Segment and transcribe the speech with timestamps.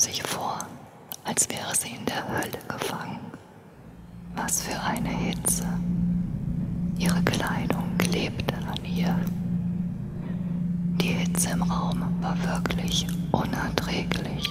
[0.00, 0.58] sich vor,
[1.24, 3.20] als wäre sie in der Hölle gefangen.
[4.34, 5.66] Was für eine Hitze.
[6.98, 9.18] Ihre Kleidung klebte an ihr.
[11.00, 14.50] Die Hitze im Raum war wirklich unerträglich.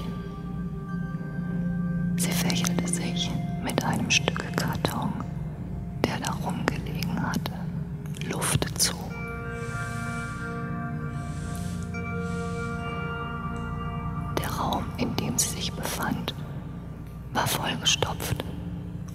[17.37, 18.43] War vollgestopft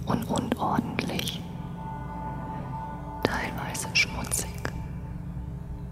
[0.05, 1.41] und unordentlich,
[3.21, 4.49] teilweise schmutzig.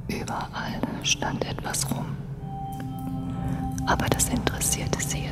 [0.07, 2.05] Überall stand etwas rum.
[3.85, 5.25] Aber das interessierte sie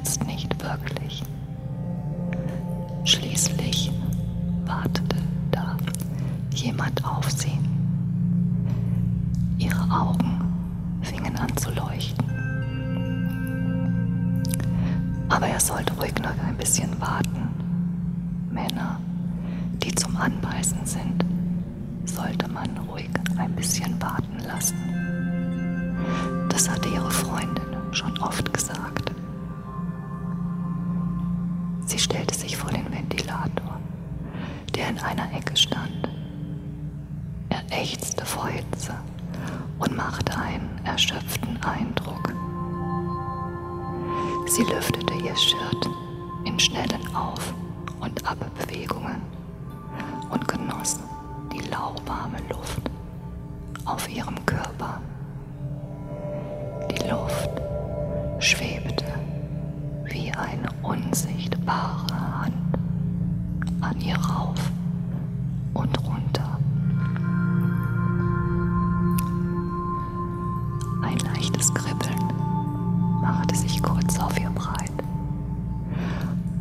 [15.29, 17.47] Aber er sollte ruhig noch ein bisschen warten.
[18.51, 18.99] Männer,
[19.83, 21.23] die zum Anbeißen sind,
[22.05, 24.75] sollte man ruhig ein bisschen warten lassen.
[26.49, 29.11] Das hatte ihre Freundin schon oft gesagt.
[31.85, 33.79] Sie stellte sich vor den Ventilator,
[34.75, 36.09] der in einer Ecke stand.
[37.49, 38.93] Er ächzte vor Hitze
[39.79, 42.33] und machte einen erschöpften Eindruck.
[44.49, 45.87] Sie lüftete ihr Shirt
[46.43, 47.53] in schnellen Auf-
[47.99, 49.21] und Abbewegungen
[50.31, 50.99] und genoss
[51.53, 52.81] die lauwarme Luft
[53.85, 54.99] auf ihrem Körper.
[56.89, 57.51] Die Luft
[58.39, 59.05] schwebte
[60.05, 62.55] wie eine unsichtbare Hand
[63.81, 64.17] an ihr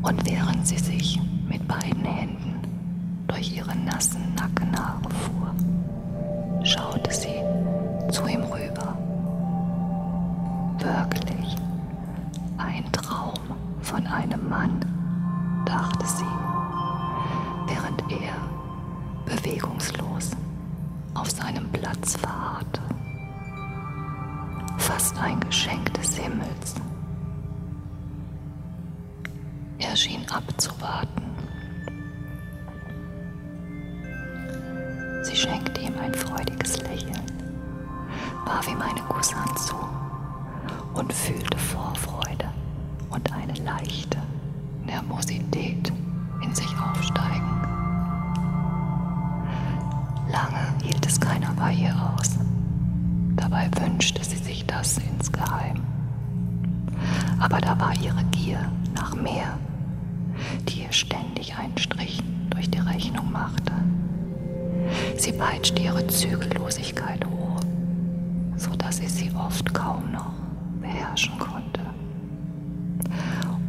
[0.08, 1.20] Und während sie sich
[1.50, 2.62] mit beiden Händen
[3.26, 7.42] durch ihre nassen Nackenhaare fuhr, schaute sie
[8.10, 8.96] zu ihm rüber.
[10.78, 11.56] Wirklich
[12.56, 13.34] ein Traum
[13.82, 14.80] von einem Mann,
[15.66, 16.24] dachte sie,
[17.66, 18.34] während er
[19.26, 20.30] bewegungslos
[21.12, 22.80] auf seinem Platz verharrte.
[24.78, 26.76] Fast ein Geschenk des Himmels.
[29.78, 31.22] Er schien abzuwarten.
[35.22, 37.22] Sie schenkte ihm ein freudiges Lächeln,
[38.44, 39.76] warf ihm eine Kusshand zu
[40.94, 42.48] und fühlte Vorfreude
[43.10, 44.18] und eine leichte
[44.84, 45.92] Nervosität
[46.42, 47.62] in sich aufsteigen.
[50.30, 52.38] Lange hielt es keiner bei ihr aus.
[53.36, 55.82] Dabei wünschte sie sich das insgeheim.
[57.38, 58.60] Aber da war ihre Gier
[58.94, 59.58] nach mehr,
[60.98, 62.20] ständig einen Strich
[62.50, 63.72] durch die Rechnung machte.
[65.16, 67.60] Sie peitschte ihre Zügellosigkeit hoch,
[68.56, 70.32] so dass sie sie oft kaum noch
[70.80, 71.80] beherrschen konnte.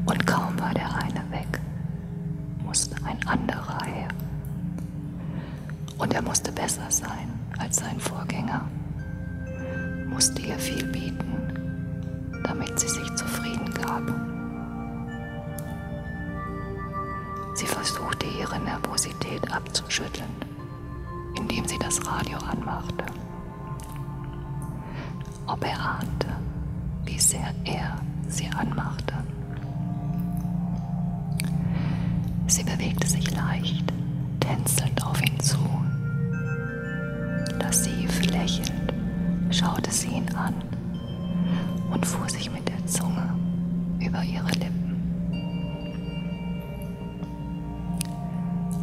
[0.06, 1.60] Und kaum war der eine weg,
[2.66, 4.08] musste ein anderer her.
[5.98, 7.30] Und er musste besser sein
[7.60, 8.68] als sein Vorgänger,
[10.08, 14.29] musste ihr viel bieten, damit sie sich zufrieden gab.
[17.80, 20.30] Versuchte ihre Nervosität abzuschütteln,
[21.38, 23.06] indem sie das Radio anmachte.
[25.48, 26.28] Ob er ahnte,
[27.06, 27.96] wie sehr er
[28.28, 29.14] sie anmachte.
[32.48, 33.86] Sie bewegte sich leicht,
[34.42, 35.58] tänzelnd auf ihn zu.
[37.62, 38.94] Lassiv lächelnd
[39.52, 40.54] schaute sie ihn an
[41.94, 43.34] und fuhr sich mit der Zunge
[44.02, 44.79] über ihre Lippen.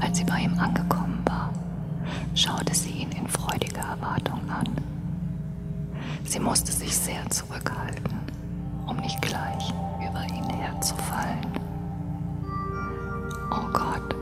[0.00, 1.52] Als sie bei ihm angekommen war,
[2.34, 4.68] schaute sie ihn in freudiger Erwartung an.
[6.24, 8.18] Sie musste sich sehr zurückhalten,
[8.86, 9.72] um nicht gleich
[10.08, 11.46] über ihn herzufallen.
[13.50, 14.14] Oh Gott,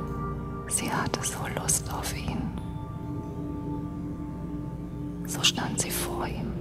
[0.68, 2.42] sie hatte so Lust auf ihn.
[5.26, 6.52] So stand sie vor ihm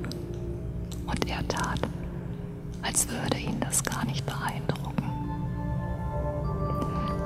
[1.05, 1.79] und er tat,
[2.81, 4.93] als würde ihn das gar nicht beeindrucken.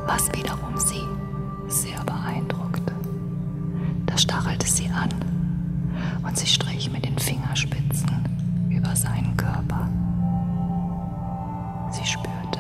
[0.08, 1.04] was wiederum sie
[6.38, 9.90] sie strich mit den Fingerspitzen über seinen Körper.
[11.92, 12.60] Sie spürte,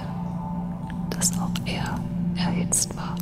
[1.11, 1.99] dass auch er
[2.35, 3.15] erhitzt war.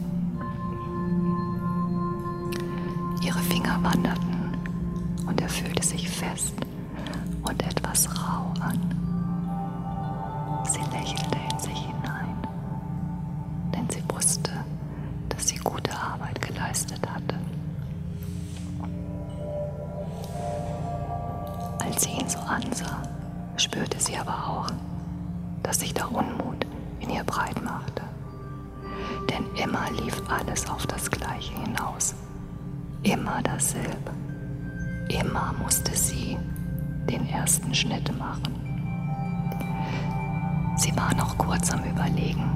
[3.21, 4.57] Ihre Finger wanderten
[5.27, 6.55] und er fühlte sich fest
[29.35, 32.15] Denn immer lief alles auf das Gleiche hinaus.
[33.03, 34.11] Immer dasselbe.
[35.09, 36.37] Immer musste sie
[37.09, 38.53] den ersten Schnitt machen.
[40.77, 42.55] Sie war noch kurz am Überlegen,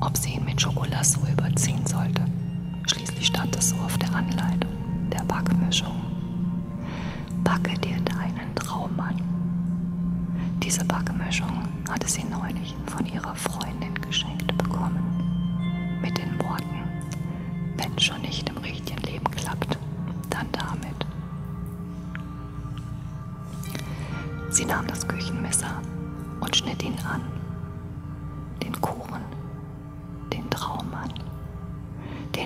[0.00, 2.24] ob sie ihn mit Schokolasso überziehen sollte.
[2.86, 4.70] Schließlich stand es so auf der Anleitung
[5.12, 5.94] der Backmischung.
[7.44, 9.20] Backe dir deinen Traummann.
[10.60, 14.59] Diese Backmischung hatte sie neulich von ihrer Freundin geschenkt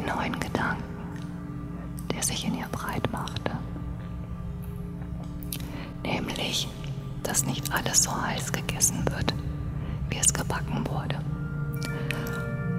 [0.05, 0.83] neuen Gedanken,
[2.13, 3.53] der sich in ihr breit machte.
[6.03, 6.69] Nämlich,
[7.23, 9.35] dass nicht alles so heiß gegessen wird,
[10.11, 11.19] wie es gebacken wurde.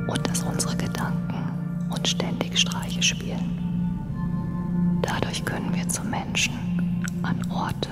[0.08, 5.00] Und dass unsere Gedanken uns ständig Streiche spielen.
[5.02, 6.54] Dadurch können wir zu Menschen
[7.24, 7.90] an Orte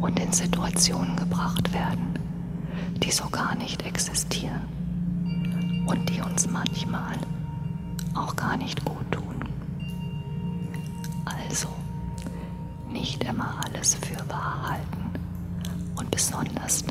[0.00, 2.18] und in Situationen gebracht werden,
[3.02, 4.62] die so gar nicht existieren
[5.86, 7.16] und die uns manchmal
[8.14, 9.36] auch gar nicht gut tun.
[11.24, 11.68] Also
[12.90, 15.10] nicht immer alles für wahr halten
[15.96, 16.84] und besonders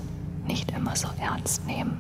[0.45, 1.99] nicht immer so ernst nehmen,